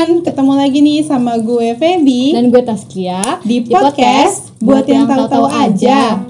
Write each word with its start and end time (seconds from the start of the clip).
teman-teman, 0.00 0.24
ketemu 0.24 0.52
lagi 0.56 0.78
nih 0.80 1.00
sama 1.04 1.36
gue 1.36 1.76
Feby 1.76 2.32
Dan 2.32 2.48
gue 2.48 2.64
Taskia 2.64 3.20
di 3.44 3.68
podcast 3.68 4.48
buat 4.56 4.88
yang 4.88 5.04
tahu-tahu 5.04 5.44
aja. 5.44 6.24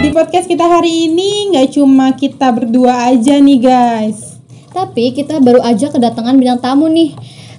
Di 0.00 0.08
podcast 0.16 0.48
kita 0.48 0.64
hari 0.64 1.12
ini 1.12 1.52
nggak 1.52 1.76
cuma 1.76 2.16
kita 2.16 2.48
berdua 2.48 3.12
aja 3.12 3.36
nih 3.36 3.60
guys. 3.60 4.40
Tapi 4.72 5.12
kita 5.12 5.44
baru 5.44 5.60
aja 5.60 5.92
kedatangan 5.92 6.40
bintang 6.40 6.64
tamu 6.64 6.88
nih 6.88 7.12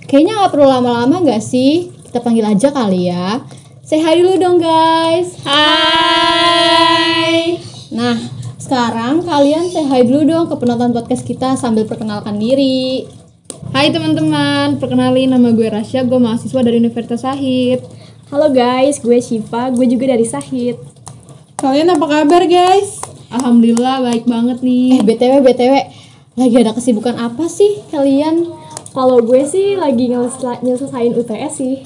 Kayaknya 0.09 0.34
gak 0.34 0.57
perlu 0.57 0.66
lama-lama 0.66 1.21
gak 1.21 1.45
sih? 1.45 1.93
Kita 2.09 2.25
panggil 2.25 2.41
aja 2.41 2.73
kali 2.73 3.05
ya 3.14 3.38
Say 3.86 4.02
hi 4.02 4.18
dulu 4.18 4.41
dong 4.41 4.57
guys 4.57 5.38
Hai. 5.45 5.73
Sekarang 8.64 9.27
kalian 9.27 9.68
say 9.68 9.83
hi 9.83 10.07
dulu 10.07 10.24
dong 10.24 10.47
ke 10.47 10.56
penonton 10.56 10.96
podcast 10.96 11.28
kita 11.28 11.60
sambil 11.60 11.83
perkenalkan 11.83 12.39
diri 12.39 13.04
Hai 13.75 13.92
teman-teman, 13.92 14.79
perkenalin 14.79 15.36
nama 15.36 15.51
gue 15.51 15.68
Rasya, 15.68 16.07
gue 16.07 16.15
mahasiswa 16.15 16.64
dari 16.64 16.79
Universitas 16.79 17.28
Sahid. 17.28 17.83
Halo 18.32 18.47
guys, 18.55 19.04
gue 19.04 19.19
Shiva, 19.19 19.68
gue 19.68 19.83
juga 19.83 20.15
dari 20.15 20.24
Sahid. 20.24 20.79
Kalian 21.60 21.91
apa 21.91 22.07
kabar 22.07 22.47
guys? 22.47 23.04
Alhamdulillah 23.36 24.00
baik 24.00 24.32
banget 24.32 24.64
Eh 24.64 24.64
nih. 24.64 25.04
BTW 25.11 25.43
BTW 25.43 25.74
Lagi 26.39 26.55
ada 26.55 26.71
kesibukan 26.71 27.19
apa 27.19 27.52
sih 27.52 27.83
kalian? 27.91 28.47
Kalau 28.96 29.19
gue 29.19 29.43
sih 29.43 29.75
lagi 29.75 30.07
nyelesain 30.07 31.11
UTS 31.11 31.54
sih. 31.60 31.83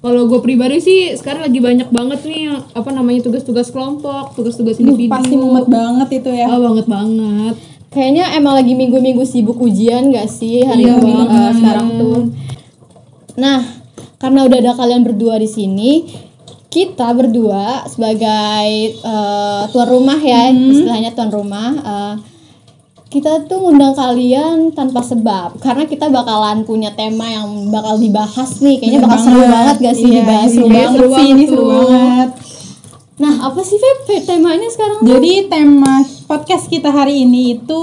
Kalau 0.00 0.24
gue 0.24 0.40
pribadi 0.40 0.80
sih 0.80 1.12
sekarang 1.12 1.44
lagi 1.44 1.60
banyak 1.60 1.88
banget 1.88 2.24
nih 2.24 2.48
apa 2.72 2.88
namanya 2.88 3.20
tugas-tugas 3.22 3.68
kelompok, 3.68 4.32
tugas-tugas 4.32 4.74
Duh, 4.74 4.88
individu. 4.88 5.12
pasti 5.12 5.34
mumet 5.34 5.68
banget 5.68 6.08
itu 6.14 6.30
ya. 6.30 6.48
Ah, 6.48 6.56
banget 6.58 6.86
banget. 6.86 7.54
Kayaknya 7.88 8.24
emang 8.34 8.54
lagi 8.54 8.72
minggu-minggu 8.72 9.20
sibuk 9.22 9.58
ujian 9.58 10.08
gak 10.08 10.24
sih 10.26 10.62
hari 10.62 10.86
Iya 10.86 10.96
ini 10.96 11.12
banget. 11.20 11.28
eh, 11.36 11.52
sekarang 11.52 11.88
tuh. 11.92 12.18
Nah, 13.36 13.60
karena 14.16 14.40
udah 14.42 14.58
ada 14.58 14.72
kalian 14.74 15.02
berdua 15.02 15.36
di 15.36 15.44
sini, 15.44 16.08
kita 16.68 17.10
berdua 17.10 17.84
sebagai 17.84 18.68
eh, 18.94 19.62
tuan 19.68 19.88
rumah 19.90 20.16
ya, 20.16 20.48
istilahnya 20.48 21.12
tuan 21.12 21.28
rumah. 21.28 21.70
eh, 21.76 22.14
kita 23.10 23.42
tuh 23.50 23.58
ngundang 23.58 23.90
kalian 23.98 24.70
tanpa 24.70 25.02
sebab 25.02 25.58
karena 25.58 25.82
kita 25.82 26.06
bakalan 26.14 26.62
punya 26.62 26.94
tema 26.94 27.26
yang 27.26 27.66
bakal 27.74 27.98
dibahas 27.98 28.62
nih. 28.62 28.78
Kayaknya 28.78 29.00
bakal 29.02 29.18
seru 29.18 29.42
banget 29.50 29.76
gak 29.82 29.96
sih 29.98 30.06
Iya, 30.06 30.14
dibahas 30.22 30.50
seru 30.54 30.62
ini? 30.62 30.70
banget 30.78 30.94
Seru 30.94 31.08
sih, 31.10 31.26
ini 31.26 31.44
seru 31.50 31.64
banget. 31.66 32.30
Nah, 33.20 33.34
apa 33.50 33.60
sih 33.66 33.76
Feb 33.82 34.22
temanya 34.22 34.70
sekarang? 34.70 35.02
Jadi 35.02 35.32
tema 35.50 36.06
podcast 36.30 36.70
kita 36.70 36.94
hari 36.94 37.26
ini 37.26 37.58
itu 37.58 37.82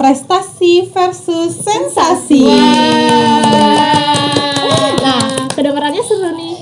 prestasi 0.00 0.88
versus 0.88 1.60
sensasi. 1.60 2.48
Nah, 5.04 5.44
kedengarannya 5.52 6.00
seru 6.00 6.32
nih. 6.40 6.53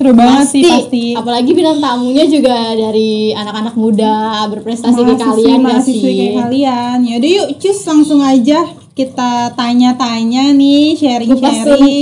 Seru 0.00 0.16
banget 0.16 0.48
sih 0.48 0.64
pasti. 0.64 1.12
Apalagi 1.12 1.52
bintang 1.52 1.76
tamunya 1.76 2.24
juga 2.24 2.72
dari 2.72 3.36
anak-anak 3.36 3.76
muda 3.76 4.48
berprestasi 4.48 4.96
kayak 4.96 5.12
Mahasiswi- 5.12 5.28
kalian 5.28 5.52
gak 5.52 5.66
mahasiswi 5.68 6.00
sih? 6.00 6.16
kayak 6.16 6.34
kalian. 6.40 6.98
Yaudah 7.04 7.30
yuk, 7.36 7.48
cus 7.60 7.78
langsung 7.84 8.20
aja 8.24 8.58
kita 8.90 9.52
tanya-tanya 9.52 10.56
nih, 10.56 10.96
sharing-sharing. 10.96 12.00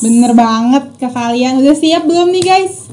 Bener 0.00 0.32
banget 0.32 0.84
ke 0.96 1.08
kalian. 1.08 1.60
Udah 1.60 1.76
siap 1.76 2.02
belum 2.04 2.32
nih 2.32 2.40
guys? 2.42 2.88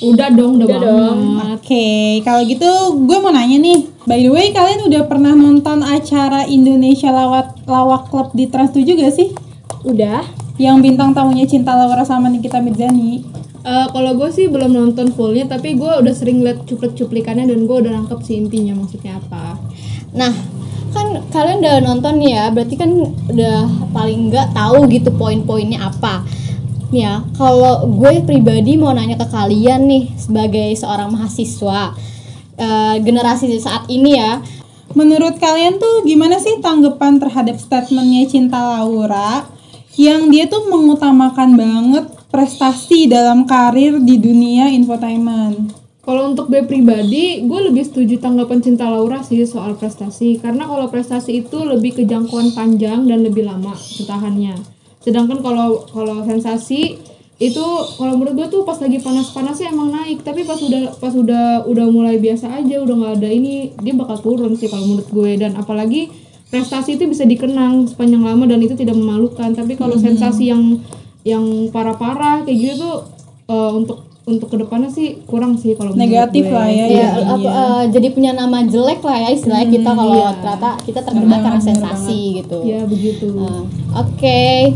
Udah 0.00 0.28
dong, 0.28 0.56
udah, 0.56 0.66
Udah 0.66 0.78
banget. 0.80 0.88
dong. 0.88 1.20
Oke, 1.52 1.86
kalau 2.24 2.42
gitu 2.42 2.70
gue 2.96 3.18
mau 3.20 3.28
nanya 3.28 3.60
nih. 3.60 3.92
By 4.02 4.18
the 4.18 4.32
way, 4.32 4.50
kalian 4.50 4.88
udah 4.88 5.04
pernah 5.04 5.30
nonton 5.30 5.78
acara 5.78 6.42
Indonesia 6.42 7.12
Lawak 7.12 7.60
Lawak 7.68 8.08
Club 8.08 8.32
di 8.32 8.48
Trans 8.48 8.72
7 8.72 8.82
gak 8.98 9.12
sih? 9.12 9.30
Udah. 9.84 10.24
Yang 10.56 10.76
bintang 10.80 11.12
tamunya 11.12 11.44
Cinta 11.44 11.76
Laura 11.76 12.02
sama 12.02 12.26
Nikita 12.26 12.58
Mirzani. 12.58 13.41
Eh, 13.62 13.86
kalau 13.94 14.18
gue 14.18 14.26
sih 14.34 14.50
belum 14.50 14.74
nonton 14.74 15.14
fullnya, 15.14 15.46
tapi 15.46 15.78
gue 15.78 15.86
udah 15.86 16.10
sering 16.10 16.42
liat 16.42 16.66
cuplik-cuplikannya 16.66 17.46
dan 17.46 17.62
gue 17.62 17.76
udah 17.78 17.94
nangkep 17.94 18.18
sih 18.26 18.42
intinya 18.42 18.74
maksudnya 18.74 19.22
apa. 19.22 19.54
Nah, 20.18 20.34
kan 20.90 21.22
kalian 21.30 21.62
udah 21.62 21.76
nonton 21.86 22.18
ya, 22.26 22.50
berarti 22.50 22.74
kan 22.74 22.90
udah 23.30 23.90
paling 23.94 24.34
nggak 24.34 24.50
tahu 24.50 24.90
gitu 24.90 25.14
poin-poinnya 25.14 25.78
apa. 25.78 26.26
Ya, 26.90 27.22
kalau 27.38 27.86
gue 27.86 28.20
pribadi 28.26 28.74
mau 28.74 28.90
nanya 28.90 29.14
ke 29.16 29.30
kalian 29.30 29.86
nih 29.86 30.04
sebagai 30.18 30.74
seorang 30.74 31.14
mahasiswa 31.14 31.94
eh, 32.58 32.96
generasi 32.98 33.46
saat 33.62 33.86
ini 33.86 34.18
ya, 34.18 34.42
Menurut 34.92 35.40
kalian 35.40 35.80
tuh 35.80 36.04
gimana 36.04 36.36
sih 36.36 36.60
tanggapan 36.60 37.16
terhadap 37.16 37.56
statementnya 37.56 38.28
Cinta 38.28 38.60
Laura 38.60 39.48
yang 39.96 40.28
dia 40.28 40.44
tuh 40.48 40.68
mengutamakan 40.68 41.56
banget 41.56 42.06
prestasi 42.32 43.12
dalam 43.12 43.44
karir 43.44 44.00
di 44.00 44.16
dunia 44.16 44.72
infotainment? 44.72 45.76
Kalau 46.02 46.34
untuk 46.34 46.50
gue 46.50 46.66
pribadi, 46.66 47.46
gue 47.46 47.60
lebih 47.70 47.86
setuju 47.86 48.18
tanggapan 48.18 48.58
Cinta 48.58 48.90
Laura 48.90 49.22
sih 49.22 49.38
soal 49.46 49.78
prestasi. 49.78 50.40
Karena 50.40 50.66
kalau 50.66 50.90
prestasi 50.90 51.46
itu 51.46 51.62
lebih 51.62 51.94
ke 51.94 52.02
jangkauan 52.02 52.50
panjang 52.56 53.06
dan 53.06 53.22
lebih 53.22 53.46
lama 53.46 53.76
bertahannya. 53.76 54.58
Sedangkan 54.98 55.38
kalau 55.44 55.86
kalau 55.92 56.26
sensasi 56.26 56.98
itu 57.38 57.64
kalau 57.98 58.18
menurut 58.18 58.34
gue 58.34 58.46
tuh 58.50 58.62
pas 58.66 58.78
lagi 58.82 58.98
panas-panasnya 58.98 59.70
emang 59.70 59.94
naik, 59.94 60.26
tapi 60.26 60.42
pas 60.42 60.58
udah 60.58 60.98
pas 60.98 61.14
udah 61.14 61.70
udah 61.70 61.86
mulai 61.92 62.18
biasa 62.18 62.50
aja, 62.50 62.82
udah 62.82 62.94
nggak 62.98 63.14
ada 63.22 63.30
ini, 63.30 63.70
dia 63.78 63.94
bakal 63.94 64.18
turun 64.18 64.58
sih 64.58 64.66
kalau 64.66 64.88
menurut 64.88 65.06
gue. 65.06 65.38
Dan 65.38 65.54
apalagi 65.54 66.10
prestasi 66.50 66.98
itu 66.98 67.06
bisa 67.06 67.22
dikenang 67.22 67.86
sepanjang 67.86 68.26
lama 68.26 68.50
dan 68.50 68.58
itu 68.58 68.74
tidak 68.74 68.98
memalukan. 68.98 69.54
Tapi 69.54 69.78
kalau 69.78 69.94
sensasi 69.94 70.50
yang 70.50 70.82
yang 71.22 71.42
parah-parah 71.68 72.42
kayak 72.42 72.58
gitu 72.58 72.74
tuh 72.78 72.96
eh, 73.46 73.72
untuk 73.72 73.98
untuk 74.22 74.48
ke 74.48 74.56
depannya 74.56 74.86
sih 74.86 75.18
kurang 75.24 75.58
sih 75.58 75.74
kalau 75.74 75.94
Negatif 75.94 76.46
gue. 76.46 76.54
lah 76.54 76.66
ya. 76.66 76.86
ya, 76.86 77.06
jadinya. 77.10 77.34
apa, 77.34 77.48
eh, 77.50 77.82
jadi 77.90 78.06
punya 78.08 78.30
nama 78.32 78.62
jelek 78.62 79.00
lah 79.00 79.18
ya 79.18 79.28
istilahnya 79.30 79.68
kita 79.68 79.90
kalau 79.92 80.14
ternyata 80.32 80.70
kita 80.80 81.00
terkenal 81.00 81.38
karena 81.40 81.58
sensasi 81.60 82.20
gitu. 82.38 82.58
ya 82.62 82.80
begitu 82.84 83.26
Nah, 83.34 83.66
Oke. 83.98 84.74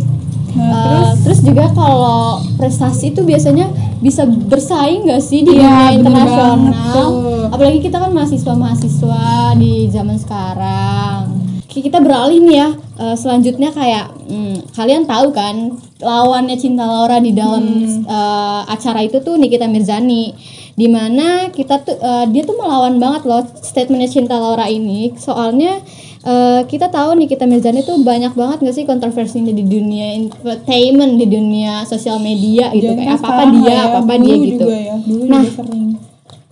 Nah, 0.52 0.72
Eh, 1.04 1.10
terus 1.20 1.44
juga 1.44 1.68
kalau 1.70 2.40
prestasi 2.56 3.12
itu 3.12 3.20
biasanya 3.20 3.68
bisa 4.00 4.24
bersaing 4.24 5.04
gak 5.04 5.20
sih 5.20 5.44
di 5.44 5.52
Iya, 5.52 5.60
dunia 5.60 5.68
banget 5.68 5.96
internasional? 6.00 7.06
Apalagi 7.46 7.78
kita 7.78 7.96
kan 7.98 8.10
mahasiswa-mahasiswa 8.10 9.20
di 9.54 9.86
zaman 9.86 10.16
sekarang. 10.16 11.18
Oke, 11.60 11.78
Kita 11.82 12.00
beralih 12.00 12.40
nih 12.40 12.56
ya. 12.56 12.68
eh, 12.72 13.14
selanjutnya 13.14 13.68
kayak 13.68 14.08
hmm, 14.24 14.72
kalian 14.72 15.04
tahu 15.04 15.28
kan 15.30 15.76
lawannya 15.96 16.56
Cinta 16.60 16.84
Laura 16.84 17.16
di 17.20 17.32
dalam 17.32 17.64
eh, 18.04 18.62
acara 18.68 19.00
itu 19.00 19.20
tuh 19.24 19.40
Nikita 19.40 19.64
Mirzani. 19.64 20.34
Di 20.76 20.92
mana 20.92 21.48
kita 21.48 21.80
tuh 21.80 21.96
eh, 21.96 22.24
dia 22.28 22.44
tuh 22.44 22.56
melawan 22.56 23.00
banget 23.00 23.24
loh 23.24 23.40
statementnya 23.64 24.10
Cinta 24.12 24.36
Laura 24.36 24.68
ini. 24.68 25.16
Soalnya 25.16 25.80
eh, 26.20 26.60
kita 26.68 26.92
tahu 26.92 27.16
Nikita 27.16 27.48
Mirzani 27.48 27.80
tuh 27.80 28.04
banyak 28.04 28.36
banget 28.36 28.60
gak 28.60 28.76
sih 28.76 28.84
kontroversinya 28.84 29.56
di 29.56 29.64
dunia 29.64 30.20
entertainment, 30.20 31.16
di 31.16 31.26
dunia 31.32 31.88
sosial 31.88 32.20
media 32.20 32.68
gitu 32.76 32.92
Jangan 32.92 33.00
kayak 33.00 33.16
apa 33.16 33.28
apa 33.32 33.44
dia, 33.56 33.68
ya, 33.68 33.78
apa 33.88 33.98
apa 34.04 34.14
dia 34.20 34.34
gitu. 34.36 34.66
Juga 34.68 34.76
ya. 34.76 34.96
Dulu 35.00 35.22
Nah, 35.26 35.42
juga 35.42 35.52
sering. 35.64 35.88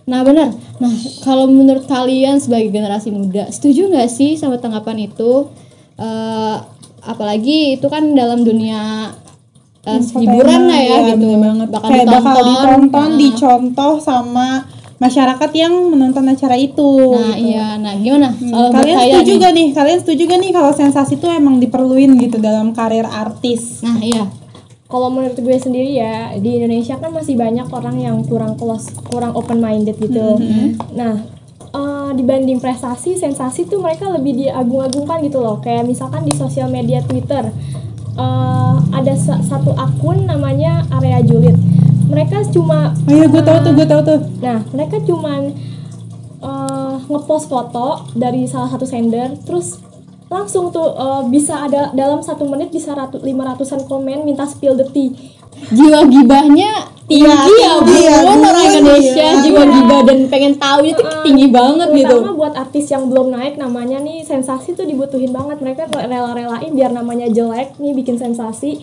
Nah 0.05 0.21
benar. 0.21 0.49
Nah 0.77 0.93
kalau 1.25 1.45
menurut 1.49 1.85
kalian 1.89 2.37
sebagai 2.37 2.69
generasi 2.69 3.09
muda, 3.09 3.49
setuju 3.49 3.89
nggak 3.89 4.09
sih 4.09 4.37
sama 4.37 4.57
tanggapan 4.61 5.09
itu? 5.09 5.49
Eh, 5.97 6.55
apalagi 7.05 7.77
itu 7.77 7.87
kan 7.89 8.13
dalam 8.17 8.41
dunia 8.41 9.13
eh, 9.85 10.01
hiburan 10.01 10.61
lah 10.65 10.79
ya 10.79 10.97
Iya, 10.99 11.13
gitu. 11.13 11.27
banget. 11.37 11.67
Bakal 11.69 11.87
Kayak 11.87 12.05
ditonton. 12.05 12.25
bakal 12.25 12.43
ditonton, 12.43 13.09
Nah, 13.09 13.17
dicontoh 13.17 13.93
sama 13.99 14.47
masyarakat 14.95 15.51
yang 15.53 15.73
menonton 15.91 16.23
acara 16.25 16.55
itu. 16.55 16.89
Nah 17.11 17.35
gitu. 17.35 17.51
iya. 17.51 17.75
Nah 17.75 17.93
gimana? 17.95 18.29
Kalau 18.31 18.69
Kalian 18.71 18.97
setuju 18.97 19.29
nih? 19.29 19.37
gak 19.37 19.53
nih? 19.53 19.67
Kalian 19.71 19.99
setuju 19.99 20.21
gak 20.25 20.39
nih 20.39 20.51
kalau 20.51 20.71
sensasi 20.71 21.13
itu 21.15 21.27
emang 21.27 21.59
diperluin 21.59 22.11
gitu 22.17 22.37
dalam 22.39 22.71
karir 22.71 23.03
artis? 23.03 23.79
Nah 23.79 23.99
iya. 23.99 24.23
Kalau 24.85 25.09
menurut 25.09 25.35
gue 25.35 25.57
sendiri 25.57 25.91
ya, 25.91 26.37
di 26.37 26.55
Indonesia 26.55 26.95
kan 26.95 27.09
masih 27.09 27.33
banyak 27.35 27.67
orang 27.67 27.97
yang 27.97 28.21
kurang 28.23 28.53
close, 28.53 28.93
kurang 29.03 29.33
open 29.33 29.57
minded 29.57 29.97
gitu. 29.97 30.37
Nah, 30.93 31.25
eh, 31.67 32.09
dibanding 32.13 32.61
prestasi, 32.61 33.17
sensasi 33.17 33.65
tuh 33.65 33.81
mereka 33.81 34.07
lebih 34.07 34.37
diagung-agungkan 34.37 35.25
gitu 35.25 35.41
loh. 35.41 35.57
Kayak 35.57 35.89
misalkan 35.89 36.21
di 36.21 36.31
sosial 36.31 36.69
media 36.69 37.01
Twitter, 37.01 37.49
eh, 38.15 38.75
ada 38.91 39.13
sa- 39.15 39.41
satu 39.41 39.71
akun 39.71 40.23
namanya 40.23 40.83
Area 40.91 41.19
Julid. 41.19 41.55
Mereka 42.05 42.47
cuma 42.49 42.93
Oh 42.93 43.11
iya, 43.11 43.25
gue 43.25 43.41
tahu 43.41 43.57
tuh, 43.61 43.71
gue 43.73 43.87
tahu 43.87 44.01
tuh. 44.01 44.19
Nah, 44.39 44.61
mereka 44.71 45.01
cuman 45.01 45.51
eh, 46.41 46.95
ngepost 47.05 47.47
foto 47.47 48.09
dari 48.13 48.45
salah 48.45 48.69
satu 48.69 48.85
sender, 48.85 49.35
terus 49.43 49.81
langsung 50.25 50.69
tuh 50.69 50.89
eh, 50.89 51.23
bisa 51.29 51.61
ada 51.61 51.91
dalam 51.91 52.19
satu 52.19 52.45
menit 52.45 52.69
bisa 52.69 52.93
ratu, 52.93 53.19
lima 53.19 53.45
ratusan 53.45 53.85
komen 53.85 54.23
minta 54.23 54.45
spill 54.45 54.73
the 54.73 54.87
tea. 54.89 55.11
Jiwa 55.73 55.99
gibahnya 56.09 56.71
tinggi 57.05 57.21
Iya, 57.21 57.37
ya 57.37 57.71
bun 57.77 57.85
tinggi 57.85 58.01
ya, 58.01 58.15
orang 58.25 58.41
bun, 58.41 58.65
Indonesia 58.65 59.25
iya. 59.29 59.41
jiwa 59.45 59.63
gibah 59.69 60.01
dan 60.09 60.17
pengen 60.25 60.53
tahu 60.57 60.79
itu 60.89 61.01
tinggi 61.21 61.47
banget 61.53 61.87
gitu 61.93 62.17
Terutama 62.17 62.33
buat 62.33 62.53
artis 62.57 62.85
yang 62.89 63.03
belum 63.13 63.27
naik 63.29 63.55
namanya 63.61 63.97
nih 64.01 64.25
sensasi 64.25 64.73
tuh 64.73 64.89
dibutuhin 64.89 65.29
banget 65.29 65.61
mereka 65.61 65.85
rela-relain 65.93 66.71
biar 66.73 66.89
namanya 66.89 67.29
jelek 67.29 67.77
nih 67.77 67.93
bikin 67.93 68.17
sensasi 68.17 68.81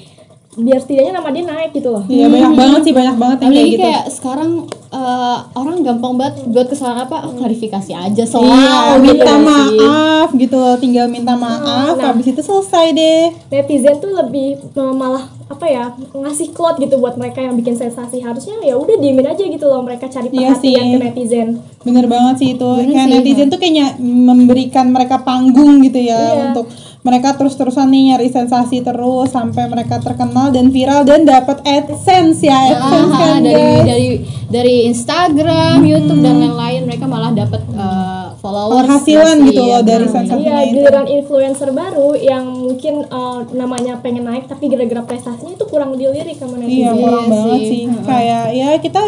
biar 0.53 0.85
setidaknya 0.85 1.17
nama 1.17 1.33
dia 1.33 1.45
naik 1.49 1.73
gitu 1.73 1.89
loh. 1.97 2.05
Iya 2.05 2.29
banyak 2.29 2.53
banget 2.53 2.81
sih 2.85 2.93
banyak 2.93 3.17
banget 3.17 3.39
yang 3.41 3.53
kayak 3.57 3.69
gitu. 3.73 3.81
kayak 3.89 4.05
sekarang 4.13 4.51
eh, 4.93 5.39
orang 5.57 5.77
gampang 5.81 6.13
banget 6.21 6.35
buat 6.45 6.67
kesalahan 6.69 7.09
apa 7.09 7.25
klarifikasi 7.33 7.93
aja 7.97 8.13
Iya, 8.13 8.29
soal 8.29 9.01
minta 9.01 9.25
gitu 9.25 9.33
sih. 9.33 9.81
maaf 9.81 10.29
gitu 10.37 10.57
loh, 10.61 10.77
tinggal 10.77 11.09
minta 11.09 11.33
maaf, 11.41 11.97
nah. 11.97 12.13
habis 12.13 12.29
itu 12.29 12.45
selesai 12.45 12.93
deh. 12.93 13.33
Netizen 13.49 13.97
tuh 13.97 14.13
lebih 14.13 14.61
malah 14.77 15.25
apa 15.53 15.67
ya 15.67 15.85
ngasih 16.11 16.51
cloud 16.51 16.77
gitu 16.77 16.97
buat 16.97 17.15
mereka 17.15 17.39
yang 17.39 17.53
bikin 17.53 17.75
sensasi 17.75 18.19
harusnya 18.19 18.57
ya 18.61 18.75
udah 18.75 18.97
diemin 18.97 19.27
aja 19.27 19.45
gitu 19.45 19.63
loh 19.63 19.81
mereka 19.81 20.07
cari 20.07 20.27
Iya 20.27 20.51
perhatian 20.51 20.81
sih. 20.81 20.91
ke 20.91 20.99
netizen. 20.99 21.49
Bener 21.83 22.07
banget 22.07 22.35
sih 22.39 22.49
itu. 22.53 22.65
Bener 22.75 22.89
kayak 22.91 23.05
sih, 23.05 23.15
netizen 23.15 23.47
tuh 23.47 23.59
kayaknya 23.59 23.87
memberikan 24.01 24.87
mereka 24.89 25.21
panggung 25.21 25.81
gitu 25.81 26.01
ya 26.01 26.17
Iya. 26.17 26.43
untuk 26.49 26.67
mereka 27.03 27.35
terus-terusan 27.35 27.87
nih 27.87 28.03
nyari 28.09 28.29
sensasi 28.29 28.79
terus 28.81 29.29
sampai 29.29 29.67
mereka 29.67 29.99
terkenal 29.99 30.49
dan 30.49 30.71
viral 30.71 31.03
dan 31.03 31.27
dapat 31.27 31.59
AdSense 31.61 32.41
ya, 32.41 32.55
AdSense 32.71 33.11
Ah, 33.11 33.19
kan 33.21 33.39
dari 33.43 33.59
guys. 33.59 33.83
dari 33.85 34.09
dari 34.49 34.75
Instagram, 34.87 35.83
YouTube 35.83 36.21
dan 36.21 36.39
lain-lain 36.39 36.81
mereka 36.85 37.05
malah 37.05 37.33
dapat 37.33 37.59
eh, 37.67 38.12
followers 38.43 38.75
Penghasilan 38.83 39.37
masih, 39.39 39.47
gitu 39.49 39.63
loh 39.63 39.71
ya, 39.71 39.87
dari 39.87 40.07
sensasi. 40.11 40.43
Iya, 40.43 40.57
itu. 40.67 40.75
giliran 40.75 41.07
influencer 41.07 41.71
baru 41.71 42.11
yang 42.19 42.45
mungkin 42.51 42.95
eh, 43.07 43.41
namanya 43.55 44.03
pengen 44.03 44.27
naik 44.27 44.51
tapi 44.51 44.67
gara-gara 44.67 45.07
prestasinya 45.07 45.55
itu 45.55 45.65
kurang 45.71 45.95
dilirik 45.95 46.35
sama 46.35 46.59
Iya 46.59 46.91
netizen. 46.91 46.99
kurang 46.99 47.25
Iya 47.25 47.31
banget 47.31 47.61
sih. 47.63 47.71
sih. 47.71 47.83
Kayak 48.03 48.45
ya 48.51 48.69
kita 48.83 49.01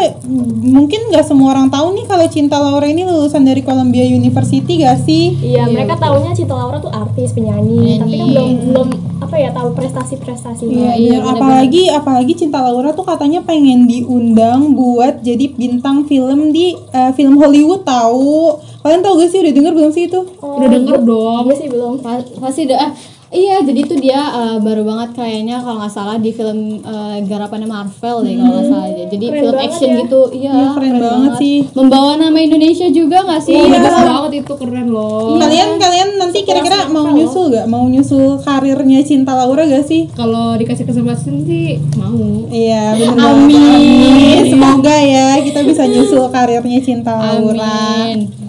mungkin 0.62 1.00
nggak 1.10 1.24
semua 1.26 1.48
orang 1.50 1.66
tahu 1.66 1.86
nih 1.92 2.06
kalau 2.06 2.26
Cinta 2.30 2.56
Laura 2.56 2.86
ini 2.86 3.02
lulusan 3.02 3.42
dari 3.42 3.60
Columbia 3.60 4.06
University 4.06 4.72
gak 4.80 5.02
sih? 5.02 5.34
Iya, 5.42 5.66
mereka 5.66 5.98
taunya 5.98 6.30
Cinta 6.30 6.54
Laura 6.54 6.78
tuh 6.78 6.94
artis, 6.94 7.34
penyanyi, 7.34 7.98
tapi 7.98 8.14
kan 8.14 8.26
belum 8.30 8.50
belum 8.70 8.88
apa 9.18 9.34
ya 9.34 9.50
tahu 9.50 9.74
prestasi-prestasinya. 9.74 10.70
Iya, 10.70 10.92
iya, 10.94 11.18
bener. 11.18 11.26
bener-bener. 11.26 11.34
apalagi 11.34 11.82
apalagi 11.90 12.32
Cinta 12.38 12.58
Laura 12.62 12.94
tuh 12.94 13.02
katanya 13.02 13.42
pengen 13.42 13.90
diundang 13.90 14.72
buat 14.72 15.20
jadi 15.20 15.50
bintang 15.50 16.06
film 16.06 16.54
di 16.54 16.78
eh, 16.92 17.10
film 17.12 17.34
Hollywood 17.36 17.82
tahu. 17.82 18.62
Kalian 18.84 19.00
tahu 19.00 19.16
gak 19.16 19.30
sih 19.32 19.40
udah 19.40 19.52
denger 19.54 19.72
belum 19.72 19.90
sih 19.90 20.04
itu? 20.04 20.20
Oh, 20.38 20.60
Udah 20.60 20.68
denger 20.68 21.00
dong. 21.00 21.40
Gue 21.42 21.56
sih 21.56 21.66
belum. 21.66 21.92
Pa- 21.98 22.20
pasti 22.38 22.68
udah 22.68 22.78
ah, 22.78 22.92
iya 23.32 23.58
jadi 23.58 23.80
itu 23.80 23.94
dia 23.96 24.20
eh, 24.20 24.56
baru 24.60 24.84
banget 24.84 25.16
kayaknya 25.16 25.58
kalau 25.58 25.80
nggak 25.80 25.90
salah 25.90 26.16
di 26.16 26.30
film 26.30 26.58
eh, 26.78 27.16
garapannya 27.24 27.66
Marvel 27.66 28.16
deh 28.22 28.36
kalau 28.36 28.52
nggak 28.52 28.68
salah 28.68 28.88
jadi 29.08 29.24
Keren 29.24 29.34
film 29.34 29.50
banget 29.50 29.66
action 29.66 29.88
ya. 29.88 29.96
gitu 29.98 30.20
iya 30.30 30.52
Iya, 30.54 30.66
keren 30.70 30.94
banget 31.00 31.32
sih. 31.34 31.56
membawa 31.72 32.10
nama 32.14 32.38
Indonesia 32.38 32.86
juga 32.88 33.18
nggak 33.24 33.42
sih 33.42 33.56
Iya. 33.56 33.64
Iya. 33.64 33.78
Bagus 33.80 33.96
banget 34.06 34.32
itu 34.38 34.52
keren 34.54 34.86
loh. 34.88 35.34
Kalian 35.36 35.70
kalian 35.76 36.08
nanti 36.14 36.38
kira-kira 36.42 36.78
mau 36.86 37.06
nyusul 37.08 37.44
gak? 37.50 37.66
Mau 37.66 37.84
nyusul 37.86 38.38
karirnya 38.38 39.00
Cinta 39.02 39.32
Laura 39.34 39.64
gak 39.64 39.82
sih? 39.82 40.06
Kalau 40.12 40.54
dikasih 40.54 40.84
kesempatan 40.84 41.42
sih 41.42 41.80
mau. 41.96 42.20
Iya, 42.46 42.82
bener 42.94 43.16
banget. 43.16 43.48
Amin. 43.50 44.42
Semoga 44.46 44.94
ya 44.94 45.40
kita 45.40 45.64
bisa 45.64 45.82
nyusul 45.84 46.28
karirnya 46.28 46.78
Cinta 46.78 47.16
Laura. 47.16 47.64
Amin 48.06 48.43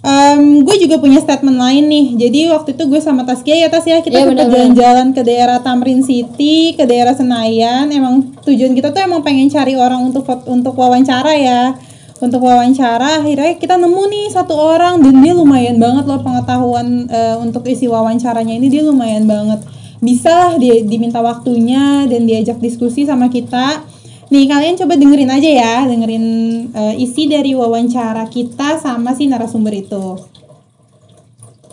Em, 0.00 0.64
gue 0.64 0.76
juga 0.80 0.96
punya 0.96 1.20
statement 1.20 1.60
lain 1.60 1.84
nih. 1.84 2.06
Jadi 2.16 2.40
waktu 2.48 2.72
itu 2.72 2.88
gue 2.88 3.00
sama 3.04 3.28
Taskia 3.28 3.52
ya 3.52 3.68
Tas 3.68 3.84
ya 3.84 4.00
kita 4.00 4.16
Iya, 4.16 4.32
sempat 4.32 4.48
jalan-jalan 4.48 5.06
ke 5.12 5.20
daerah 5.20 5.60
Tamrin 5.60 6.00
City, 6.00 6.72
ke 6.72 6.88
daerah 6.88 7.12
Senayan. 7.12 7.92
Emang 7.92 8.32
tujuan 8.40 8.72
kita 8.72 8.96
tuh 8.96 9.04
emang 9.04 9.20
pengen 9.20 9.52
cari 9.52 9.76
orang 9.76 10.00
untuk 10.08 10.24
untuk 10.48 10.72
wawancara 10.72 11.36
ya. 11.36 11.76
Untuk 12.20 12.40
wawancara 12.44 13.20
akhirnya 13.20 13.56
kita 13.60 13.76
nemu 13.80 14.02
nih 14.08 14.26
satu 14.32 14.52
orang 14.52 15.00
dan 15.00 15.24
dia 15.24 15.32
lumayan 15.32 15.80
banget 15.80 16.04
loh 16.04 16.20
pengetahuan 16.20 17.08
eh, 17.08 17.36
untuk 17.40 17.64
isi 17.68 17.84
wawancaranya 17.84 18.56
ini 18.56 18.72
dia 18.72 18.80
lumayan 18.80 19.28
banget. 19.28 19.60
Bisa 20.00 20.32
lah 20.32 20.52
dia 20.56 20.80
diminta 20.80 21.20
waktunya 21.20 22.08
dan 22.08 22.24
diajak 22.24 22.56
diskusi 22.56 23.04
sama 23.04 23.28
kita. 23.28 23.84
Nih 24.30 24.46
kalian 24.46 24.78
coba 24.78 24.94
dengerin 24.94 25.26
aja 25.26 25.50
ya, 25.50 25.74
dengerin 25.90 26.24
eh, 26.70 26.94
isi 27.02 27.26
dari 27.26 27.50
wawancara 27.50 28.30
kita 28.30 28.78
sama 28.78 29.10
si 29.10 29.26
narasumber 29.26 29.74
itu. 29.74 30.22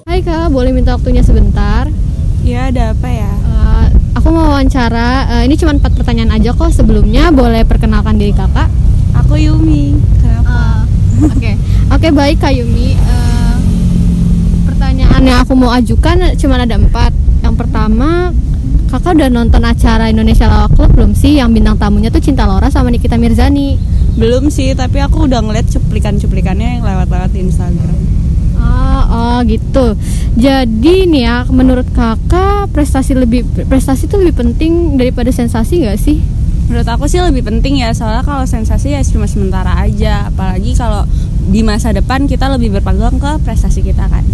Hai 0.10 0.26
kak, 0.26 0.50
boleh 0.50 0.74
minta 0.74 0.98
waktunya 0.98 1.22
sebentar? 1.22 1.86
Ya, 2.42 2.74
ada 2.74 2.98
apa 2.98 3.14
ya? 3.14 3.30
Eh, 3.30 3.86
aku 4.18 4.34
mau 4.34 4.58
wawancara. 4.58 5.38
eh, 5.38 5.42
ini 5.46 5.54
cuma 5.54 5.78
empat 5.78 6.02
pertanyaan 6.02 6.34
aja 6.34 6.50
kok. 6.58 6.74
Sebelumnya 6.74 7.30
boleh 7.30 7.62
perkenalkan 7.62 8.18
diri 8.18 8.34
kakak. 8.34 8.74
Aku 9.22 9.38
Yumi. 9.38 9.94
Kenapa? 10.18 10.90
Oke, 11.30 11.54
oke 11.94 12.08
baik 12.10 12.42
kak 12.42 12.58
Yumi. 12.58 12.98
Eh, 12.98 13.56
pertanyaan 14.66 15.22
yang 15.22 15.46
aku 15.46 15.54
mau 15.54 15.70
ajukan 15.78 16.34
cuma 16.42 16.58
ada 16.58 16.74
empat. 16.74 17.14
Yang 17.46 17.54
pertama, 17.54 18.34
kakak 18.88 19.20
udah 19.20 19.30
nonton 19.30 19.62
acara 19.68 20.08
Indonesia 20.08 20.48
Lawak 20.48 20.74
Club 20.74 20.92
belum 20.96 21.12
sih? 21.14 21.38
Yang 21.38 21.60
bintang 21.60 21.76
tamunya 21.78 22.10
tuh 22.10 22.24
Cinta 22.24 22.48
Laura 22.48 22.72
sama 22.72 22.88
Nikita 22.88 23.20
Mirzani. 23.20 23.76
Belum 24.16 24.50
sih, 24.50 24.74
tapi 24.74 25.04
aku 25.04 25.28
udah 25.30 25.44
ngeliat 25.44 25.68
cuplikan-cuplikannya 25.70 26.80
yang 26.80 26.84
lewat-lewat 26.88 27.30
di 27.36 27.46
Instagram. 27.46 27.98
Ah, 28.58 29.04
oh 29.08 29.38
gitu. 29.46 29.94
Jadi 30.34 31.06
nih 31.06 31.24
ya, 31.30 31.46
menurut 31.52 31.86
kakak 31.94 32.74
prestasi 32.74 33.14
lebih 33.14 33.46
prestasi 33.70 34.10
itu 34.10 34.16
lebih 34.18 34.42
penting 34.42 34.98
daripada 34.98 35.30
sensasi 35.30 35.86
nggak 35.86 36.00
sih? 36.02 36.18
Menurut 36.68 36.88
aku 36.90 37.08
sih 37.08 37.22
lebih 37.22 37.48
penting 37.48 37.80
ya, 37.80 37.94
soalnya 37.96 38.26
kalau 38.26 38.44
sensasi 38.44 38.92
ya 38.92 39.02
cuma 39.06 39.30
sementara 39.30 39.78
aja. 39.78 40.34
Apalagi 40.34 40.74
kalau 40.74 41.06
di 41.48 41.64
masa 41.64 41.94
depan 41.94 42.28
kita 42.28 42.52
lebih 42.52 42.76
berpegang 42.76 43.22
ke 43.22 43.32
prestasi 43.46 43.86
kita 43.86 44.10
kan. 44.10 44.26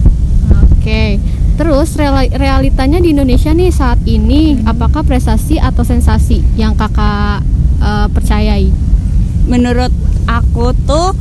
Oke. 0.72 1.20
Terus 1.54 1.96
realitanya 2.34 2.98
di 2.98 3.14
Indonesia 3.14 3.54
nih 3.54 3.70
saat 3.70 4.02
ini, 4.10 4.58
apakah 4.66 5.06
prestasi 5.06 5.62
atau 5.62 5.86
sensasi 5.86 6.42
yang 6.58 6.74
kakak 6.74 7.46
eh, 7.82 8.08
percayai? 8.10 8.68
Menurut 9.46 9.94
aku 10.24 10.72
tuh 10.88 11.12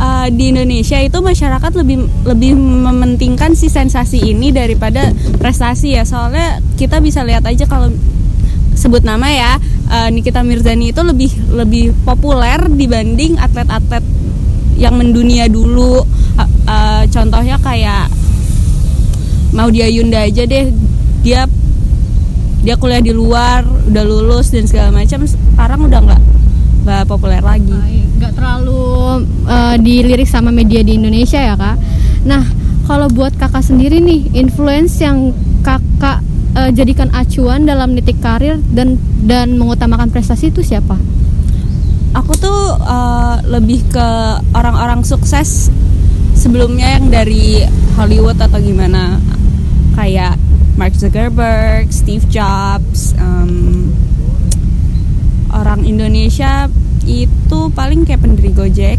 uh, 0.00 0.26
di 0.32 0.52
Indonesia 0.52 1.00
itu 1.00 1.18
masyarakat 1.20 1.72
lebih 1.76 2.08
lebih 2.24 2.52
mementingkan 2.56 3.52
si 3.52 3.68
sensasi 3.68 4.32
ini 4.32 4.50
daripada 4.50 5.12
prestasi 5.38 5.96
ya. 5.96 6.04
Soalnya 6.08 6.60
kita 6.80 6.98
bisa 7.04 7.24
lihat 7.24 7.44
aja 7.44 7.68
kalau 7.68 7.92
sebut 8.76 9.04
nama 9.04 9.28
ya 9.28 9.52
uh, 9.92 10.08
Nikita 10.08 10.40
Mirzani 10.40 10.96
itu 10.96 11.02
lebih 11.04 11.30
lebih 11.52 11.92
populer 12.04 12.64
dibanding 12.72 13.36
atlet-atlet 13.36 14.04
yang 14.80 14.96
mendunia 14.96 15.48
dulu. 15.48 16.00
Uh, 16.40 16.42
uh, 16.64 17.02
contohnya 17.12 17.60
kayak 17.60 18.08
Maudia 19.50 19.90
Yunda 19.90 20.22
aja 20.24 20.46
deh 20.46 20.70
dia 21.20 21.44
dia 22.60 22.74
kuliah 22.76 23.00
di 23.00 23.12
luar 23.12 23.64
udah 23.64 24.04
lulus 24.04 24.52
dan 24.52 24.68
segala 24.68 24.92
macam 24.92 25.24
sekarang 25.24 25.88
udah 25.88 26.00
nggak 26.00 26.22
nggak 26.84 27.02
populer 27.08 27.42
lagi 27.42 27.76
Nggak 28.20 28.36
terlalu 28.36 28.84
eh, 29.48 29.76
dilirik 29.80 30.28
sama 30.28 30.52
media 30.52 30.84
di 30.84 31.00
Indonesia 31.00 31.40
ya 31.40 31.56
kak. 31.56 31.80
Nah, 32.28 32.44
kalau 32.84 33.08
buat 33.08 33.32
kakak 33.32 33.64
sendiri 33.64 33.96
nih, 33.96 34.28
influence 34.36 35.00
yang 35.00 35.32
kakak 35.64 36.20
eh, 36.52 36.68
jadikan 36.76 37.08
acuan 37.16 37.64
dalam 37.64 37.96
nitik 37.96 38.20
karir 38.20 38.60
dan 38.76 39.00
dan 39.24 39.56
mengutamakan 39.56 40.12
prestasi 40.12 40.52
itu 40.52 40.60
siapa? 40.60 41.00
aku 42.14 42.32
tuh 42.34 42.60
uh, 42.82 43.38
lebih 43.46 43.86
ke 43.90 44.08
orang-orang 44.54 45.06
sukses 45.06 45.70
sebelumnya 46.34 46.98
yang 46.98 47.06
dari 47.10 47.62
Hollywood 47.94 48.38
atau 48.40 48.58
gimana 48.58 49.20
kayak 50.00 50.40
Mark 50.80 50.96
Zuckerberg, 50.96 51.92
Steve 51.92 52.24
Jobs, 52.32 53.12
em, 53.20 53.92
orang 55.52 55.84
Indonesia 55.84 56.72
itu 57.04 57.68
paling 57.76 58.08
kayak 58.08 58.24
pendiri 58.24 58.56
Gojek 58.56 58.96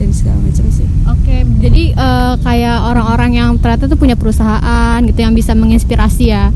dan 0.00 0.10
segala 0.16 0.40
macam 0.40 0.64
sih. 0.72 0.88
Oke, 1.08 1.44
jadi 1.60 1.84
eh, 1.92 2.34
kayak 2.40 2.78
orang-orang 2.92 3.36
yang 3.36 3.50
ternyata 3.60 3.88
tuh 3.88 4.00
punya 4.00 4.16
perusahaan 4.16 4.98
gitu 5.04 5.20
yang 5.20 5.36
bisa 5.36 5.52
menginspirasi 5.52 6.32
ya. 6.32 6.48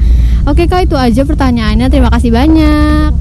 Oke 0.48 0.64
kak 0.64 0.88
itu 0.88 0.96
aja 0.96 1.24
pertanyaannya. 1.24 1.88
Terima 1.92 2.08
kasih 2.08 2.32
banyak. 2.32 3.12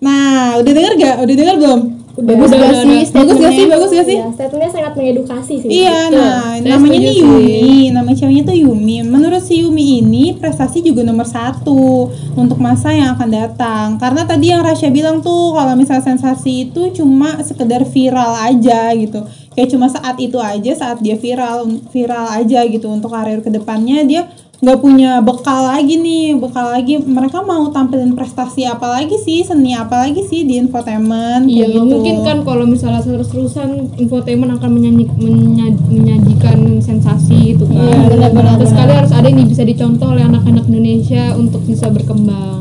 Nah, 0.00 0.56
udah 0.56 0.72
denger 0.72 0.92
gak? 0.96 1.16
Udah 1.28 1.34
denger 1.36 1.56
belum? 1.60 1.80
Bagus 2.18 2.50
gak 2.50 2.74
sih 2.82 3.02
Bagus 3.14 3.36
gak 3.38 3.52
sih? 3.54 3.66
Bagus 3.70 3.90
gak 3.94 4.06
sih? 4.06 4.18
Iya, 4.18 4.28
statementnya 4.34 4.70
sangat 4.70 4.92
mengedukasi 4.98 5.54
sih. 5.62 5.70
Iya, 5.70 5.98
nah 6.10 6.58
Saya 6.58 6.76
namanya 6.76 6.98
nih. 6.98 7.16
Yumi, 7.20 7.68
nama 7.94 8.10
ceweknya 8.10 8.42
tuh 8.50 8.56
Yumi. 8.56 8.96
Menurut 9.06 9.42
si 9.42 9.62
Yumi 9.62 10.02
ini 10.02 10.24
prestasi 10.34 10.82
juga 10.82 11.06
nomor 11.06 11.26
satu 11.28 12.10
untuk 12.34 12.58
masa 12.58 12.90
yang 12.90 13.14
akan 13.14 13.28
datang. 13.30 13.86
Karena 13.98 14.22
tadi 14.26 14.50
yang 14.50 14.62
Rasya 14.66 14.90
bilang 14.90 15.22
tuh 15.22 15.54
kalau 15.54 15.74
misalnya 15.78 16.04
sensasi 16.04 16.70
itu 16.70 16.90
cuma 16.96 17.38
sekedar 17.44 17.86
viral 17.86 18.34
aja 18.46 18.90
gitu. 18.96 19.22
Kayak 19.54 19.68
cuma 19.74 19.86
saat 19.90 20.16
itu 20.22 20.38
aja, 20.38 20.72
saat 20.78 21.02
dia 21.02 21.18
viral, 21.18 21.66
viral 21.90 22.26
aja 22.30 22.62
gitu 22.66 22.86
untuk 22.86 23.10
karir 23.10 23.42
ke 23.42 23.50
depannya 23.50 24.06
dia 24.06 24.22
nggak 24.60 24.76
punya 24.78 25.20
bekal 25.20 25.64
lagi 25.66 25.96
nih 25.96 26.36
bekal 26.36 26.68
lagi 26.68 27.00
mereka 27.00 27.40
mau 27.40 27.68
tampilin 27.68 28.12
prestasi 28.12 28.62
apa 28.62 28.84
lagi 28.90 29.16
sih 29.16 29.40
seni 29.40 29.72
apa 29.72 30.04
lagi 30.04 30.20
sih 30.22 30.44
di 30.44 30.60
infotainment 30.60 31.48
Iya, 31.48 31.64
gitu. 31.70 31.80
mungkin 31.82 32.20
kan 32.20 32.44
kalau 32.44 32.68
misalnya 32.68 33.00
terus-terusan 33.00 33.96
infotainment 33.96 34.52
akan 34.52 34.70
menyanyi, 34.70 35.08
menya- 35.16 35.80
menyajikan 35.86 36.60
sensasi 36.78 37.56
gitu 37.56 37.64
kan. 37.64 37.80
Iya, 37.80 37.96
benar-benar, 38.06 38.54
Terus 38.58 38.70
sekali 38.70 38.92
harus 38.94 39.12
ada 39.12 39.26
yang 39.26 39.48
bisa 39.48 39.64
dicontoh 39.64 40.06
oleh 40.06 40.22
anak-anak 40.22 40.64
Indonesia 40.66 41.32
untuk 41.34 41.64
bisa 41.64 41.88
berkembang. 41.88 42.60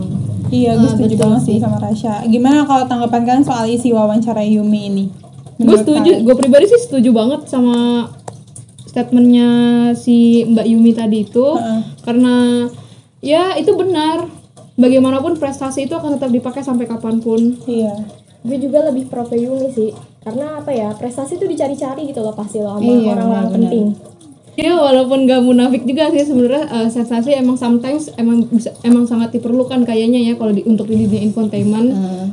iya 0.49 0.73
gue 0.73 0.81
Ah, 0.81 0.93
setuju 0.95 1.13
banget 1.15 1.41
sih. 1.45 1.57
sama 1.59 1.77
Rasya 1.77 2.25
gimana 2.25 2.63
kalau 2.63 2.81
tanggapan 2.83 3.21
kalian 3.21 3.43
soal 3.43 3.67
isi 3.67 3.91
wawancara 3.91 4.41
Yumi 4.41 4.81
ini 4.87 5.05
Gue 5.59 5.75
setuju, 5.75 6.23
gue 6.23 6.33
pribadi 6.33 6.65
sih 6.65 6.79
setuju 6.79 7.11
banget 7.11 7.43
sama 7.45 8.07
statementnya 8.89 9.49
si 9.93 10.41
Mbak 10.49 10.65
Yumi 10.65 10.91
tadi 10.97 11.21
itu, 11.21 11.45
Heeh. 11.45 11.81
karena 12.01 12.65
ya 13.21 13.53
itu 13.55 13.77
benar. 13.77 14.25
Bagaimanapun 14.79 15.35
prestasi 15.35 15.85
itu 15.85 15.93
akan 15.93 16.15
tetap 16.15 16.31
dipakai 16.31 16.63
sampai 16.63 16.87
kapan 16.87 17.19
pun. 17.19 17.59
iya 17.67 17.93
gue 18.39 18.55
juga 18.55 18.87
lebih 18.87 19.11
pro 19.11 19.27
Yumi 19.27 19.67
sih 19.75 19.91
karena 20.23 20.63
apa 20.63 20.71
ya 20.71 20.95
prestasi 20.95 21.35
tuh 21.35 21.51
dicari-cari 21.51 22.07
gitu 22.07 22.23
loh 22.23 22.31
pasti 22.31 22.63
loh 22.63 22.79
sama 22.79 22.87
Iya, 22.87 23.11
orang-orang 23.19 23.49
penting 23.51 23.85
Ya 24.59 24.75
walaupun 24.75 25.23
gak 25.23 25.39
munafik 25.39 25.87
juga 25.87 26.11
sih 26.11 26.27
sebenarnya 26.27 26.67
eh, 26.67 26.89
sensasi 26.91 27.31
emang 27.31 27.55
sometimes 27.55 28.11
emang 28.19 28.43
bisa 28.51 28.75
emang 28.83 29.07
sangat 29.07 29.31
diperlukan 29.31 29.87
kayaknya 29.87 30.19
ya 30.19 30.33
kalau 30.35 30.51
di, 30.51 30.67
untuk 30.67 30.91
di 30.91 30.99
dunia 30.99 31.23
infotainment. 31.23 31.89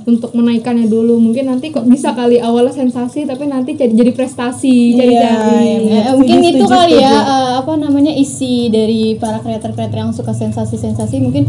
Untuk 0.06 0.35
menaikkannya 0.35 0.90
dulu. 0.90 1.23
Mungkin 1.23 1.47
nanti 1.47 1.71
kok 1.71 1.87
bisa 1.87 2.14
kali 2.18 2.42
awalnya 2.42 2.75
sensasi 2.75 3.26
tapi 3.26 3.47
nanti 3.47 3.78
jadi 3.78 3.95
jadi 3.95 4.11
prestasi 4.11 4.99
jadi 4.99 5.14
Iya, 5.14 5.23
cari 5.23 5.38
iya, 5.38 5.78
Ya, 5.87 6.00
Setuju, 6.02 6.16
mungkin 6.18 6.38
itu 6.42 6.64
setuju, 6.66 6.75
kali 6.75 6.95
ya 6.99 7.14
eh, 7.14 7.50
apa 7.62 7.73
namanya 7.78 8.12
isi 8.14 8.54
dari 8.75 9.14
para 9.18 9.38
kreator-kreator 9.38 9.99
yang 9.99 10.12
suka 10.14 10.35
sensasi-sensasi. 10.35 11.23
Mungkin 11.23 11.45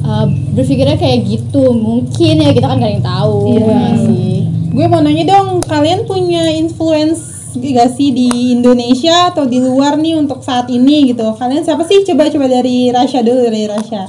eh, 0.00 0.26
berpikirnya 0.56 0.96
kayak 0.96 1.28
gitu. 1.28 1.76
Mungkin 1.76 2.34
ya 2.40 2.50
kita 2.56 2.66
kan 2.72 2.80
gak 2.80 2.88
ada 2.88 2.94
yang 2.96 3.04
tahu. 3.04 3.36
Iya. 3.52 3.60
ya 3.60 3.74
nggak 3.76 3.96
sih? 4.08 4.36
Gue 4.72 4.86
mau 4.88 5.04
nanya 5.04 5.24
dong 5.28 5.60
kalian 5.68 6.08
punya 6.08 6.48
influence 6.56 7.31
gak 7.52 7.90
sih 7.92 8.08
di 8.12 8.56
Indonesia 8.56 9.28
atau 9.32 9.44
di 9.44 9.60
luar 9.60 10.00
nih 10.00 10.16
untuk 10.16 10.40
saat 10.40 10.72
ini 10.72 11.12
gitu 11.12 11.36
kalian 11.36 11.62
siapa 11.62 11.84
sih 11.84 12.00
coba 12.08 12.32
coba 12.32 12.46
dari 12.48 12.88
Rasya 12.88 13.20
dulu 13.20 13.40
dari 13.48 13.68
Rasya 13.68 14.02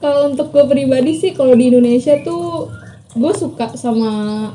Kalau 0.00 0.32
untuk 0.32 0.48
gue 0.52 0.64
pribadi 0.64 1.12
sih 1.12 1.36
kalau 1.36 1.52
di 1.52 1.68
Indonesia 1.68 2.16
tuh 2.24 2.72
gue 3.12 3.32
suka 3.36 3.76
sama 3.76 4.48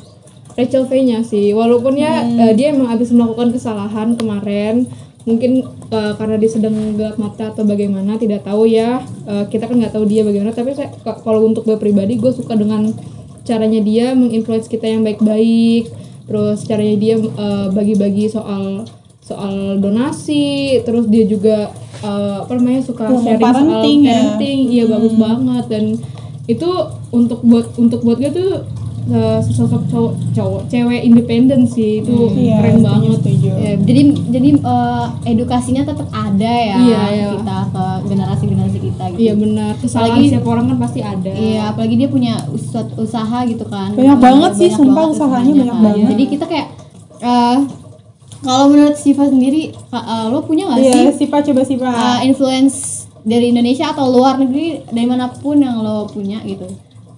Rachel 0.55 0.87
V-nya 0.87 1.19
sih. 1.21 1.51
Walaupun 1.51 1.99
ya 1.99 2.23
eh, 2.23 2.53
dia 2.55 2.71
emang 2.71 2.87
habis 2.87 3.11
melakukan 3.11 3.51
kesalahan 3.51 4.15
kemarin, 4.15 4.87
mungkin 5.27 5.67
eh, 5.91 6.13
karena 6.15 6.35
dia 6.39 6.49
sedang 6.49 6.75
gelap 6.95 7.19
mata 7.19 7.51
atau 7.51 7.67
bagaimana 7.67 8.15
tidak 8.15 8.47
tahu 8.47 8.65
ya. 8.65 9.03
Eh, 9.27 9.45
kita 9.51 9.67
kan 9.67 9.75
nggak 9.75 9.93
tahu 9.93 10.07
dia 10.07 10.23
bagaimana. 10.23 10.55
Tapi 10.55 10.71
saya 10.73 10.89
kalau 11.03 11.43
untuk 11.43 11.67
gue 11.67 11.75
pribadi 11.75 12.15
gue 12.15 12.31
suka 12.31 12.55
dengan 12.55 12.95
caranya 13.45 13.83
dia 13.83 14.15
menginfluence 14.15 14.71
kita 14.71 14.87
yang 14.87 15.03
baik-baik. 15.03 15.91
Terus 16.25 16.65
caranya 16.65 16.95
dia 16.97 17.15
eh, 17.17 17.67
bagi-bagi 17.71 18.29
soal 18.29 18.85
soal 19.25 19.77
donasi. 19.81 20.81
Terus 20.85 21.05
dia 21.09 21.25
juga 21.25 21.69
eh, 22.03 22.35
apa 22.41 22.51
namanya 22.57 22.81
suka 22.85 23.09
Ilmu 23.09 23.23
sharing 23.23 23.41
soal 23.41 23.53
parenting 23.53 23.99
ya. 24.01 24.09
parenting 24.13 24.59
iya 24.69 24.83
bagus 24.85 25.13
banget 25.15 25.65
dan 25.69 25.85
itu 26.45 26.69
untuk 27.09 27.41
buat 27.41 27.73
untuk 27.81 28.05
buat 28.05 28.21
gue 28.21 28.29
tuh 28.29 28.51
uh, 29.07 29.39
sosok 29.41 29.85
cowok 29.85 30.13
cowok 30.31 30.61
cewek 30.65 31.01
independen 31.01 31.63
sih 31.63 31.99
itu 31.99 32.13
Iya, 32.31 32.57
keren 32.59 32.73
setuju, 32.75 32.87
banget 32.87 33.11
setuju. 33.19 33.49
Ya, 33.55 33.71
jadi 33.79 34.01
jadi 34.29 34.49
eh, 34.57 35.05
edukasinya 35.27 35.83
tetap 35.83 36.07
ada 36.09 36.53
ya 36.61 36.77
Iya, 36.77 37.01
iya. 37.11 37.27
kita 37.33 37.57
ke 37.67 37.85
generasi-generasi 38.05 38.77
kita 38.79 39.03
gitu. 39.11 39.19
iya 39.19 39.33
benar 39.33 39.71
kesalahan 39.75 40.09
Apalagi- 40.11 40.29
setiap 40.29 40.47
orang 40.47 40.65
kan 40.67 40.77
pasti 40.79 40.99
ada 41.01 41.31
Iya, 41.31 41.61
apalagi 41.69 41.95
dia 41.95 42.09
punya 42.09 42.33
usaha, 42.47 42.85
usaha 42.95 43.37
gitu 43.43 43.65
kan. 43.65 43.89
Banyak 43.91 44.19
banget 44.19 44.51
sih, 44.55 44.67
Banyak 44.67 44.77
sumpah 44.77 44.95
banget 45.03 45.15
usahanya 45.15 45.53
banyak 45.55 45.69
kan. 45.71 45.83
banget. 45.83 46.07
Jadi 46.09 46.23
kita 46.27 46.45
kayak 46.45 46.67
eh 47.17 47.57
kalau 48.39 48.65
menurut 48.67 48.93
Siva 48.95 49.25
sendiri, 49.25 49.61
eh, 49.71 50.25
lo 50.27 50.39
punya 50.41 50.67
nggak 50.67 50.79
Iya 50.79 50.93
sih 50.93 51.05
Sipa 51.19 51.41
coba 51.41 51.61
Sipa 51.63 51.89
eh, 51.89 52.19
influence 52.25 52.75
dari 53.21 53.49
Indonesia 53.49 53.89
atau 53.89 54.05
luar 54.07 54.37
negeri 54.37 54.85
dari 54.85 55.03
mana 55.03 55.29
pun 55.31 55.57
yang 55.57 55.79
lo 55.79 56.05
punya 56.05 56.37
gitu? 56.41 56.69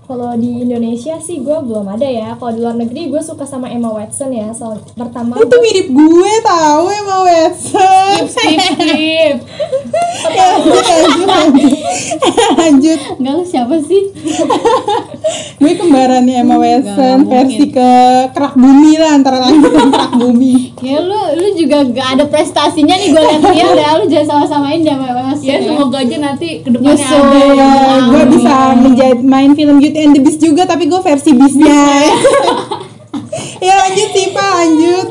Kalau 0.07 0.31
di 0.39 0.63
Indonesia 0.63 1.19
sih 1.19 1.43
gue 1.43 1.57
belum 1.59 1.83
ada 1.83 2.07
ya. 2.07 2.31
Kalau 2.39 2.55
di 2.55 2.63
luar 2.63 2.79
negeri 2.79 3.11
gue 3.11 3.19
suka 3.19 3.43
sama 3.43 3.67
Emma 3.67 3.91
Watson 3.91 4.31
ya. 4.31 4.55
Soal 4.55 4.79
pertama 4.95 5.35
itu 5.35 5.55
mirip 5.59 5.87
gue 5.91 6.33
tahu 6.41 6.83
emang 6.87 7.21
Watson 7.27 8.23
skip 8.23 8.59
skip 8.71 9.35
Ya, 10.27 10.47
lanjut 10.57 10.83
lanjut 10.83 11.27
lanjut 11.27 11.75
lanjut 12.57 12.99
Enggak 13.19 13.33
lo 13.35 13.43
siapa 13.43 13.75
sih? 13.83 14.01
gue 15.57 15.73
kembarannya 15.75 16.35
Emma 16.39 16.55
Watson 16.55 17.27
versi 17.27 17.67
ke 17.67 17.89
kerak 18.31 18.55
bumi 18.55 18.95
lah 18.95 19.11
antara 19.11 19.43
langit 19.43 19.67
dan 19.67 19.91
kerak 19.91 20.13
bumi 20.15 20.55
Ya 20.79 21.03
lo 21.03 21.35
lu 21.35 21.47
juga 21.51 21.83
gak 21.83 22.09
ada 22.15 22.23
prestasinya 22.25 22.95
nih 22.95 23.11
gue 23.11 23.21
liat-liat 23.21 23.71
ya 23.75 23.89
lu 23.99 24.05
jangan 24.07 24.27
sama-samain 24.39 24.79
sama 24.81 25.07
Mas. 25.27 25.39
ya 25.43 25.59
semoga 25.59 25.99
aja 25.99 26.17
nanti 26.17 26.63
ke 26.63 26.69
depannya 26.71 26.95
Nyusul. 26.95 27.19
ada 27.19 27.41
ya, 27.51 27.71
gue 28.07 28.23
bisa 28.31 28.55
menjadi 28.77 29.19
main 29.19 29.51
film 29.51 29.77
Beauty 29.97 30.05
and 30.05 30.13
the 30.13 30.21
Beast 30.21 30.41
juga 30.45 30.69
tapi 30.69 30.85
gue 30.85 31.01
versi 31.01 31.33
Beastnya 31.33 31.73
ya 33.65 33.73
lanjut 33.81 34.09
sih 34.13 34.29
pak 34.29 34.51
lanjut 34.61 35.07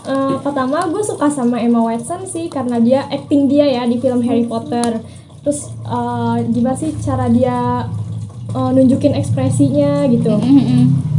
Eh, 0.00 0.36
pertama 0.42 0.88
gue 0.90 1.04
suka 1.06 1.28
sama 1.30 1.60
Emma 1.60 1.86
Watson 1.86 2.26
sih 2.26 2.50
karena 2.50 2.82
dia 2.82 3.06
acting 3.12 3.46
dia 3.46 3.62
ya 3.68 3.86
di 3.86 4.00
film 4.00 4.24
Harry 4.26 4.42
Potter. 4.42 4.98
Terus 5.44 5.70
eh, 5.86 6.36
gimana 6.50 6.74
sih 6.74 6.96
cara 6.98 7.28
dia 7.30 7.86
eh, 8.50 8.70
nunjukin 8.72 9.14
ekspresinya 9.14 10.04
gitu. 10.06 10.34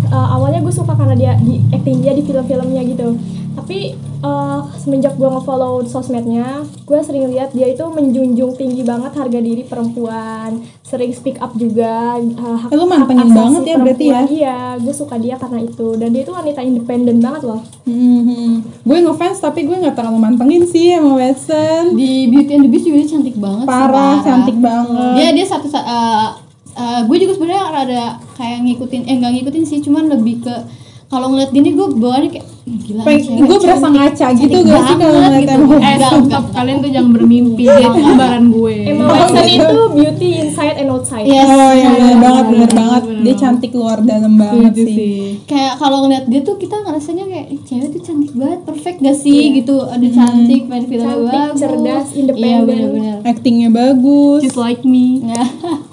Eh, 0.03 0.27
awalnya 0.29 0.59
gue 0.59 0.71
suka 0.71 0.91
karena 0.91 1.13
dia 1.13 1.31
di 1.37 1.59
acting 1.69 1.99
dia 1.99 2.11
di 2.11 2.21
film-filmnya 2.21 2.83
gitu. 2.85 3.15
Tapi 3.51 3.93
eh, 4.21 4.59
semenjak 4.77 5.13
gue 5.13 5.25
ngefollow 5.25 5.83
sosmednya, 5.83 6.45
gue 6.81 6.99
sering 6.99 7.27
lihat 7.27 7.51
dia 7.51 7.65
itu 7.65 7.83
menjunjung 7.83 8.53
tinggi 8.53 8.81
banget 8.81 9.11
harga 9.11 9.39
diri 9.39 9.63
perempuan, 9.63 10.55
sering 10.81 11.09
speak 11.09 11.35
up 11.37 11.51
juga. 11.53 12.15
eh, 12.17 12.31
hak, 12.57 12.69
lu 12.69 12.81
hak 12.81 12.89
mantengin 12.89 13.25
asasi 13.25 13.37
banget 13.37 13.61
ya 13.63 13.75
berarti 13.77 14.05
ya? 14.05 14.21
Iya, 14.25 14.57
gue 14.77 14.93
suka 14.93 15.15
dia 15.15 15.35
karena 15.35 15.59
itu. 15.61 15.87
Dan 15.95 16.09
dia 16.09 16.21
itu 16.21 16.31
wanita 16.31 16.59
independen 16.61 17.17
banget 17.19 17.43
loh. 17.45 17.61
Hmm, 17.83 18.55
gue 18.61 18.97
ngefans 18.99 19.39
tapi 19.39 19.63
gue 19.63 19.75
nggak 19.75 19.95
terlalu 19.95 20.17
mantengin 20.17 20.63
sih 20.63 20.91
Emma 20.91 21.13
Watson 21.13 21.93
Di 21.93 22.27
Beauty 22.27 22.51
and 22.51 22.63
the 22.63 22.69
Beast 22.69 22.85
juga 22.85 22.97
dia 22.97 23.09
cantik 23.09 23.35
banget 23.35 23.63
sih, 23.63 23.69
parah 23.69 24.15
cantik 24.21 24.57
banget 24.57 25.13
dia 25.13 25.27
dia 25.31 25.45
satu 25.45 25.65
sa- 25.65 25.85
eh, 26.73 26.81
eh, 26.81 26.99
gue 27.03 27.17
juga 27.17 27.31
sebenarnya 27.33 27.63
rada 27.69 28.03
kayak 28.33 28.59
ngikutin 28.61 29.01
eh 29.03 29.15
nggak 29.17 29.31
ngikutin 29.33 29.63
sih 29.63 29.79
cuman 29.81 30.07
lebih 30.09 30.41
ke 30.41 30.55
kalau 31.07 31.27
ngeliat 31.27 31.51
gini 31.51 31.69
gue 31.71 31.87
bawaannya 31.91 32.29
kayak 32.31 32.47
"Ih, 32.61 32.77
gila 32.79 33.03
gue 33.43 33.57
berasa 33.59 33.87
ngaca 33.89 34.27
gitu 34.31 34.57
gak 34.63 34.81
sih 34.81 34.95
kalau 34.95 35.11
banget 35.11 35.27
ngeliat 35.33 35.43
gitu. 35.43 35.75
Eh 35.75 35.95
stop 36.23 36.45
kalian 36.51 36.77
tuh 36.79 36.89
jangan 36.89 37.11
bermimpi 37.11 37.63
itu 37.65 37.83
kembaran 37.99 38.43
gue. 38.47 38.75
Emma 38.85 39.03
Oh, 39.03 39.11
Watson 39.11 39.43
gitu. 39.43 39.59
itu 39.59 39.79
beauty 39.91 40.29
inside 40.39 40.77
and 40.77 40.87
outside. 40.87 41.25
Yes. 41.25 41.43
Oh 41.43 41.73
ya 41.73 41.89
bener 41.91 42.15
banget 42.15 42.45
bener 42.45 42.47
bener 42.47 42.71
banget. 42.71 43.03
banget, 43.03 43.23
dia 43.25 43.35
cantik 43.35 43.71
luar 43.73 43.97
dalam 44.01 44.33
banget 44.37 44.73
sih. 44.77 45.43
kayak 45.43 45.73
kalau 45.75 45.97
ngeliat 46.01 46.25
dia 46.27 46.41
tuh 46.41 46.55
kita 46.55 46.75
ngerasanya 46.79 47.25
kayak 47.27 47.45
"Ih, 47.49 47.59
cewek 47.61 47.87
tuh 47.91 48.01
cantik 48.01 48.31
banget 48.31 48.59
perfect 48.63 48.97
gak 49.01 49.17
sih? 49.17 49.41
Gitu. 49.53 49.75
Ada 49.75 50.07
cantik 50.07 50.61
main 50.63 50.83
Cantik, 50.85 51.01
bagus. 51.27 51.59
cerdas, 51.59 52.07
iya 52.07 52.19
independen. 52.21 52.63
benar-benar 52.63 53.17
Actingnya 53.25 53.67
bagus. 53.69 54.39
just 54.41 54.55
like 54.55 54.85
me 54.85 55.19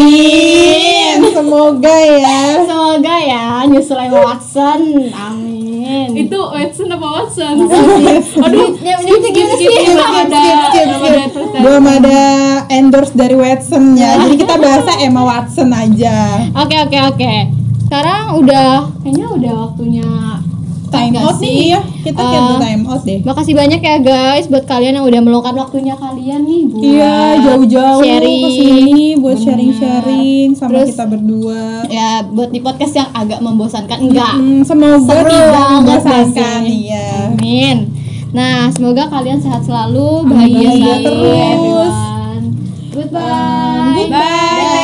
Amin. 0.00 1.16
Semoga 1.30 1.96
ya. 2.00 2.40
semoga 2.64 3.14
ya 3.20 3.44
nyusul 3.64 3.96
Emma 4.00 4.20
Watson 4.24 4.80
amin 5.12 6.08
itu 6.16 6.36
Watson 6.36 6.88
apa 6.88 7.06
Watson 7.06 7.54
aduh 8.40 8.68
ini 8.76 9.28
gimana 9.30 9.54
sih 9.56 9.66
skip, 9.68 9.84
Skip, 9.84 9.88
skip, 9.88 9.88
skip, 9.88 9.88
belum 9.88 10.00
skip. 10.00 10.20
ada 10.24 10.44
prestasi. 11.32 11.60
Belum 11.60 11.84
ada 11.86 12.20
endorse 12.68 13.12
dari 13.12 13.36
Watson 13.36 13.84
ya. 13.94 14.10
Jadi 14.18 14.34
kita 14.38 14.54
bahasa 14.56 14.92
Emma 14.96 15.22
Watson 15.22 15.70
aja. 15.70 16.16
Oke 16.56 16.76
oke 16.80 16.98
oke. 17.10 17.32
Sekarang 17.84 18.38
udah 18.38 18.88
kayaknya 19.02 19.26
udah 19.28 19.54
waktunya 19.66 20.08
Time 20.90 21.14
out 21.16 21.36
sih? 21.36 21.46
nih 21.46 21.66
ya. 21.68 21.80
Kita 22.00 22.18
kayak 22.18 22.42
time 22.58 22.82
out 22.84 23.02
deh. 23.02 23.18
Makasih 23.20 23.54
banyak 23.54 23.80
ya 23.80 23.96
guys 23.98 24.44
buat 24.46 24.64
kalian 24.64 24.92
yang 24.94 25.04
udah 25.04 25.20
meluangkan 25.20 25.54
waktunya 25.56 25.94
kalian 25.94 26.40
nih 26.42 26.62
buat 26.66 26.82
Iya, 26.82 27.16
jauh-jauh 27.40 28.00
sharing. 28.00 28.40
ke 28.40 28.50
sini 28.50 28.88
buat 29.16 29.36
sharing-sharing 29.36 30.48
sama 30.52 30.70
Terus- 30.74 30.88
kita 30.90 31.04
berdua. 31.06 31.62
Ya 31.86 32.10
buat 32.24 32.48
di 32.48 32.58
podcast 32.58 32.94
yang 32.94 33.08
agak 33.10 33.38
membosankan 33.38 33.98
enggak. 34.00 34.34
Hmm, 34.34 34.60
semoga 34.62 35.14
tidak 35.20 35.66
membosankan 35.76 36.60
iya. 36.64 37.06
Amin. 37.28 37.76
Nah, 38.30 38.70
semoga 38.70 39.06
kalian 39.06 39.38
sehat 39.38 39.62
selalu, 39.62 40.22
bahagia 40.24 40.70
Bahagia 40.70 40.70
selalu 40.72 41.02
terus. 41.02 41.34
everyone. 41.50 42.44
Goodbye. 42.90 43.94
Goodbye. 43.96 44.78